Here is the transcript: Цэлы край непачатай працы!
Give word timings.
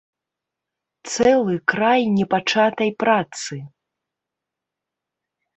Цэлы 1.11 1.55
край 1.75 2.01
непачатай 2.17 2.91
працы! 3.05 3.55